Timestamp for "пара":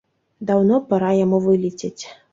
0.93-1.13